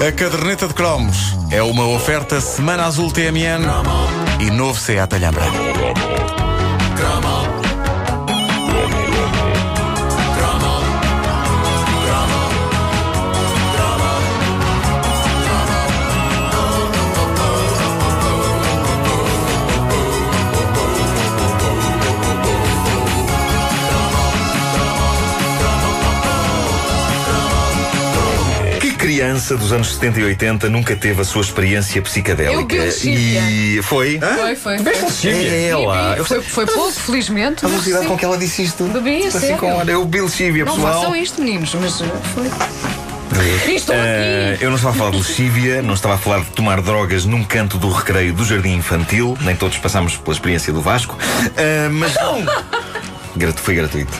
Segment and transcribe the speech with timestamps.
[0.00, 3.64] A caderneta de cromos é uma oferta Semana Azul TMN
[4.40, 5.44] e novo Seat Alhambra.
[29.24, 32.60] Criança dos anos 70 e 80 nunca teve a sua experiência psicadélica?
[32.60, 33.40] Eu vi Lexívia.
[33.50, 34.20] e foi?
[34.22, 34.34] Hã?
[34.36, 34.78] Foi, foi.
[34.78, 35.30] foi.
[35.30, 36.16] É ela.
[36.22, 37.64] Foi, foi pouco, felizmente.
[37.64, 38.08] a velocidade sim.
[38.10, 38.84] com que ela disse isto.
[38.84, 39.56] Bebi, a Assim sério.
[39.56, 40.28] com olha, eu Bill
[40.66, 40.92] Não pessoal.
[41.00, 42.44] façam isto, meninos, mas uh, foi.
[43.74, 44.62] Estou aqui.
[44.62, 47.42] eu não estava a falar de lexívia, não estava a falar de tomar drogas num
[47.42, 51.16] canto do recreio do jardim infantil, nem todos passámos pela experiência do Vasco,
[51.56, 52.12] Eh, mas.
[53.36, 54.12] Gratu- Foi gratuito.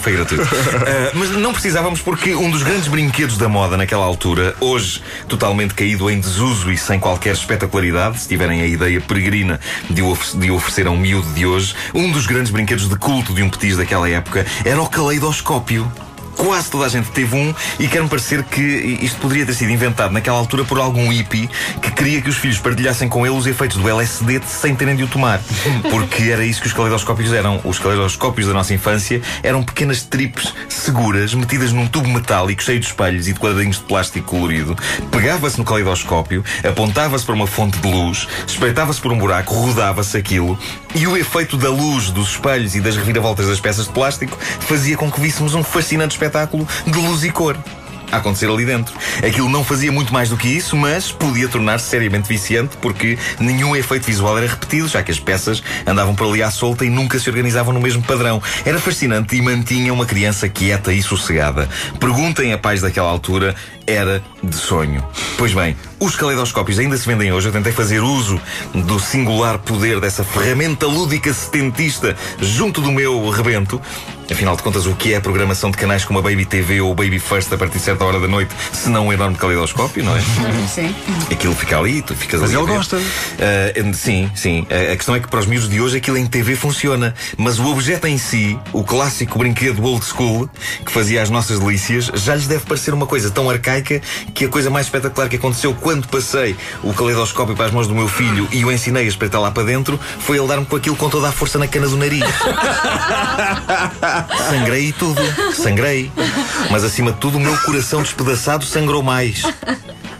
[0.00, 0.42] Foi gratuito.
[0.84, 5.74] Eh, mas não precisávamos porque um dos grandes brinquedos da moda naquela altura, hoje totalmente
[5.74, 10.50] caído em desuso e sem qualquer espetacularidade, se tiverem a ideia peregrina de o, de
[10.50, 13.76] oferecer a um miúdo de hoje, um dos grandes brinquedos de culto de um petis
[13.76, 15.90] daquela época era o caleidoscópio.
[16.42, 18.60] Quase toda a gente teve um e quer-me parecer que
[19.00, 21.48] isto poderia ter sido inventado naquela altura por algum hippie
[21.80, 25.04] que queria que os filhos partilhassem com ele os efeitos do LSD sem terem de
[25.04, 25.40] o tomar.
[25.88, 27.60] Porque era isso que os caleidoscópios eram.
[27.62, 32.86] Os caleidoscópios da nossa infância eram pequenas tripes seguras metidas num tubo metálico cheio de
[32.86, 34.76] espelhos e de quadradinhos de plástico colorido.
[35.12, 40.58] Pegava-se no caleidoscópio, apontava-se para uma fonte de luz, espreitava-se por um buraco, rodava-se aquilo
[40.92, 44.96] e o efeito da luz, dos espelhos e das reviravoltas das peças de plástico fazia
[44.96, 46.31] com que víssemos um fascinante espetáculo
[46.86, 47.56] de luz e cor.
[48.10, 48.94] A acontecer ali dentro.
[49.26, 53.74] Aquilo não fazia muito mais do que isso, mas podia tornar-se seriamente viciante porque nenhum
[53.74, 57.18] efeito visual era repetido, já que as peças andavam por ali à solta e nunca
[57.18, 58.42] se organizavam no mesmo padrão.
[58.66, 61.66] Era fascinante e mantinha uma criança quieta e sossegada.
[61.98, 63.54] Perguntem a pais daquela altura,
[63.86, 65.02] era de sonho.
[65.38, 65.74] Pois bem,
[66.04, 67.48] os caleidoscópios ainda se vendem hoje.
[67.48, 68.40] Eu tentei fazer uso
[68.74, 73.80] do singular poder dessa ferramenta lúdica setentista junto do meu rebento.
[74.30, 76.92] Afinal de contas, o que é a programação de canais como a Baby TV ou
[76.92, 80.02] o Baby First a partir de certa hora da noite, se não um enorme caleidoscópio,
[80.02, 80.20] não é?
[80.66, 80.94] Sim.
[81.30, 82.58] Aquilo fica ali, tu ficas Mas ali.
[82.58, 82.96] a ele gosta.
[82.96, 84.66] Ah, sim, sim.
[84.70, 87.14] A a questão é que para os miúdos de hoje aquilo em TV funciona.
[87.36, 90.48] Mas o objeto em si, o clássico brinquedo old school,
[90.84, 94.00] que fazia as nossas delícias, já lhes deve parecer uma coisa tão arcaica
[94.34, 97.94] que a coisa mais espetacular que aconteceu quando passei o caleidoscópio para as mãos do
[97.94, 100.96] meu filho e o ensinei a espreitar lá para dentro foi ele dar-me com aquilo
[100.96, 102.24] com toda a força na cana do nariz.
[104.48, 105.20] Sangrei e tudo.
[105.54, 106.10] Sangrei.
[106.70, 109.42] Mas acima de tudo, o meu coração despedaçado sangrou mais.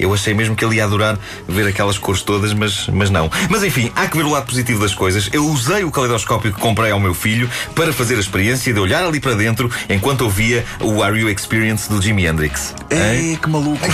[0.00, 3.30] Eu achei mesmo que ele ia adorar ver aquelas cores todas, mas, mas não.
[3.48, 5.28] Mas enfim, há que ver o lado positivo das coisas.
[5.32, 9.04] Eu usei o caleidoscópio que comprei ao meu filho para fazer a experiência de olhar
[9.04, 12.74] ali para dentro enquanto ouvia o Are You Experience do Jimi Hendrix.
[12.90, 13.80] Ei, que maluco.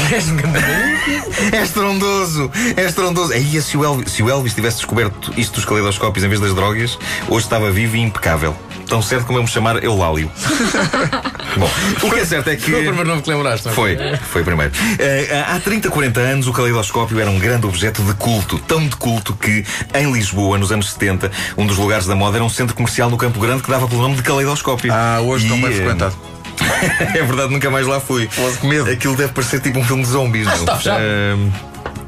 [1.53, 2.51] É estrondoso!
[2.77, 3.33] É estrondoso!
[3.33, 6.55] Aí, se o, Elvis, se o Elvis tivesse descoberto isto dos caleidoscópios em vez das
[6.55, 8.57] drogas, hoje estava vivo e impecável.
[8.89, 10.31] Tão certo como eu me chamar Eulálio.
[11.59, 11.71] Bom,
[12.03, 12.71] o que é certo é que.
[12.71, 13.67] Foi o primeiro nome que lembraste.
[13.67, 13.75] não é?
[13.75, 13.97] Foi,
[14.31, 14.73] foi primeiro.
[14.99, 18.59] Eh, há 30, 40 anos, o caleidoscópio era um grande objeto de culto.
[18.61, 19.65] Tão de culto que,
[19.95, 23.17] em Lisboa, nos anos 70, um dos lugares da moda era um centro comercial no
[23.17, 24.93] Campo Grande que dava pelo nome de caleidoscópio.
[24.93, 26.17] Ah, hoje não E, bem eh, frequentado.
[27.15, 28.29] é verdade, nunca mais lá fui.
[28.63, 28.91] medo.
[28.91, 30.55] Aquilo deve parecer tipo um filme de zombies, não?
[30.55, 31.01] está fechado.
[31.03, 31.51] Ehm,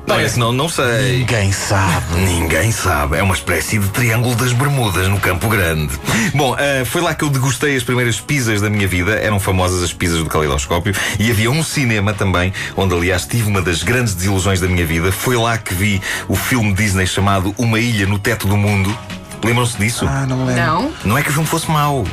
[0.08, 1.19] Parece, não, não sei.
[1.19, 2.14] Ninguém sabe.
[2.16, 3.19] Ninguém sabe.
[3.19, 5.92] É uma espécie de triângulo das Bermudas no Campo Grande.
[6.34, 9.12] Bom, ah, foi lá que eu degustei as primeiras pizzas da minha vida.
[9.12, 10.94] Eram famosas as pizzas do Caleidoscópio.
[11.19, 15.12] E havia um cinema também, onde aliás tive uma das grandes desilusões da minha vida.
[15.12, 18.96] Foi lá que vi o filme Disney chamado Uma Ilha no Teto do Mundo.
[19.44, 20.06] Lembram-se disso?
[20.09, 20.62] Ah, não me lembro.
[20.65, 20.93] Não?
[21.04, 22.04] Não é que o filme fosse mau.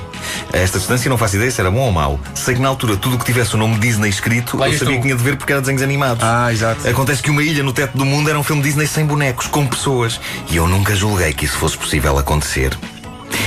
[0.53, 2.19] A esta distância não faço ideia se era bom ou mau.
[2.33, 4.93] Sei que na altura tudo o que tivesse o nome Disney escrito, Lá eu sabia
[4.95, 4.97] tu.
[4.97, 6.23] que tinha de ver porque era desenhos animados.
[6.23, 6.87] Ah, exato.
[6.87, 9.65] Acontece que Uma Ilha no Teto do Mundo era um filme Disney sem bonecos, com
[9.67, 10.19] pessoas.
[10.49, 12.77] E eu nunca julguei que isso fosse possível acontecer.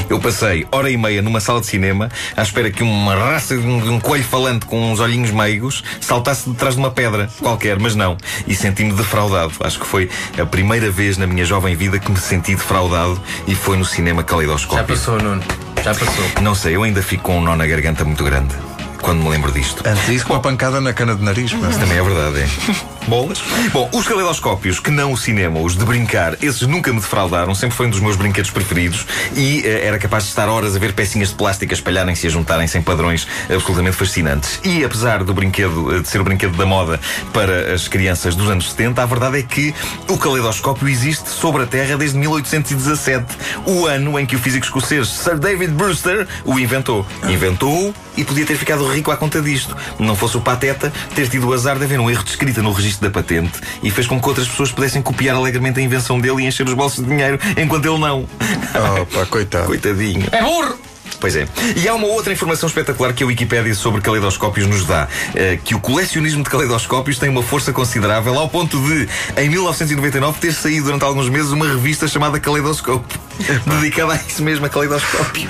[0.09, 3.67] Eu passei hora e meia numa sala de cinema à espera que uma raça de
[3.67, 7.29] um, de um coelho falante com uns olhinhos meigos saltasse de trás de uma pedra
[7.41, 8.17] qualquer, mas não.
[8.47, 9.53] E senti-me defraudado.
[9.61, 10.09] Acho que foi
[10.41, 14.23] a primeira vez na minha jovem vida que me senti defraudado e foi no cinema
[14.23, 14.85] Já Caleidoscópio.
[14.87, 15.43] passou, Nuno.
[15.85, 16.25] Já passou.
[16.43, 18.55] Não sei, eu ainda fico com um nó na garganta muito grande
[19.01, 19.83] quando me lembro disto.
[19.87, 21.53] Antes disso, com uma pancada na cana de nariz.
[21.53, 22.98] mas- Também é verdade, é.
[23.09, 23.43] Bolas.
[23.73, 27.77] Bom, os caleidoscópios, que não o cinema, os de brincar, esses nunca me defraudaram, sempre
[27.77, 30.93] foi um dos meus brinquedos preferidos e eh, era capaz de estar horas a ver
[30.93, 34.61] pecinhas de plástico a espalharem-se e a juntarem-se em padrões absolutamente fascinantes.
[34.63, 37.01] E apesar do brinquedo, eh, de ser o brinquedo da moda
[37.33, 39.75] para as crianças dos anos 70, a verdade é que
[40.09, 43.25] o caleidoscópio existe sobre a Terra desde 1817,
[43.67, 47.07] o ano em que o físico escocês Sir David Brewster o inventou.
[47.25, 49.77] Inventou-o e podia ter ficado rico à conta disto.
[49.99, 52.73] Não fosse o Pateta ter tido o azar de haver um erro de escrita no
[52.73, 56.43] registro da patente e fez com que outras pessoas pudessem copiar alegremente a invenção dele
[56.43, 58.27] e encher os bolsos de dinheiro, enquanto ele não.
[58.75, 59.67] Oh, pá, coitado.
[59.69, 60.27] Coitadinho.
[60.33, 60.79] É burro!
[61.21, 61.49] Pois é.
[61.77, 65.75] E há uma outra informação espetacular que a Wikipédia sobre caleidoscópios nos dá: eh, que
[65.75, 70.87] o colecionismo de caleidoscópios tem uma força considerável ao ponto de, em 1999, ter saído
[70.87, 73.19] durante alguns meses uma revista chamada Caleidoscópio,
[73.67, 75.49] dedicada a isso mesmo, a caleidoscópio.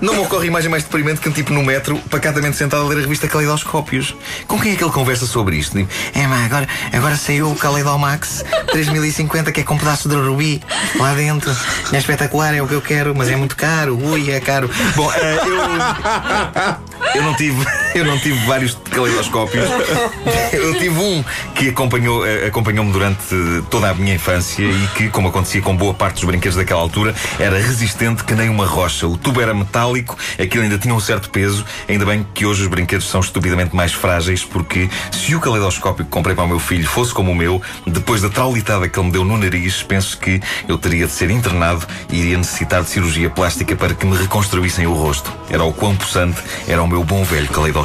[0.00, 2.98] Não me ocorre imagem mais deprimente que um tipo no metro, pacatamente sentado a ler
[2.98, 4.14] a revista Caleidoscópios.
[4.46, 5.78] Com quem é que ele conversa sobre isto?
[5.78, 10.62] É, mas agora, agora saiu o Caleidomax 3050, que é com um pedaço de rubi
[10.98, 11.54] lá dentro.
[11.92, 13.98] É espetacular, é o que eu quero, mas é muito caro.
[13.98, 14.70] Ui, é caro.
[14.94, 17.14] Bom, eh, eu.
[17.14, 17.64] Eu não tive,
[18.04, 19.64] eu não tive vários caleidoscópios.
[20.52, 21.24] Eu tive um
[21.54, 23.34] que acompanhou, eh, acompanhou-me durante
[23.70, 27.14] toda a minha infância e que, como acontecia com boa parte dos brinquedos daquela altura,
[27.38, 29.06] era resistente que nem uma rocha.
[29.06, 31.64] O tubo era metálico, aquilo ainda tinha um certo peso.
[31.88, 36.10] Ainda bem que hoje os brinquedos são estupidamente mais frágeis, porque se o caleidoscópio que
[36.10, 39.12] comprei para o meu filho fosse como o meu, depois da traulitada que ele me
[39.12, 43.28] deu no nariz, penso que eu teria de ser internado e iria necessitar de cirurgia
[43.28, 45.32] plástica para que me reconstruíssem o rosto.
[45.50, 47.83] Era o quão possante era o meu bom velho caleidoscópio.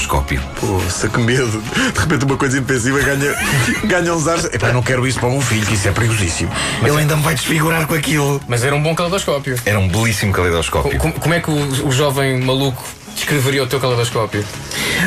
[0.59, 1.61] Poxa, que medo.
[1.93, 3.35] De repente uma coisa indefensiva ganha,
[3.85, 4.45] ganha uns ares.
[4.45, 6.51] Epá, não quero isso para meu filho, que isso é perigosíssimo.
[6.81, 8.41] Ele ainda me vai desfigurar com aquilo.
[8.47, 9.57] Mas era um bom caleidoscópio.
[9.65, 10.97] Era um belíssimo caleidoscópio.
[10.99, 12.83] Como, como é que o, o jovem maluco
[13.15, 14.45] descreveria o teu caleidoscópio?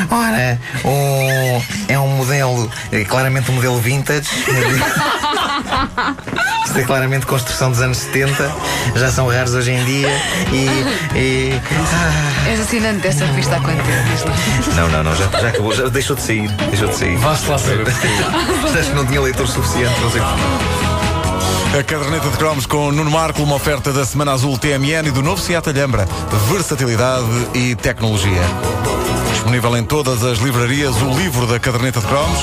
[0.09, 4.27] Ora, o- é um modelo, é claramente um modelo vintage.
[6.65, 8.51] Isto é claramente construção dos anos 70,
[8.95, 10.09] já são raros hoje em dia
[10.51, 10.65] e.
[11.17, 11.61] e-
[11.93, 14.75] ah, És assinante desta revista há quanto tempo?
[14.75, 16.47] Não, não, não, já, já acabou, já deixou de sair.
[16.69, 17.17] Deixou de sair.
[17.17, 17.87] Vá-se lá saber.
[17.87, 21.79] Acho que não tinha leitor suficiente, não sei porquê.
[21.79, 25.23] A caderneta de cromos com Nuno Marco, uma oferta da Semana Azul TMN e do
[25.23, 26.07] novo Seat Alhambra.
[26.51, 28.41] Versatilidade e tecnologia.
[29.31, 32.39] Disponível em todas as livrarias o livro da caderneta de cromos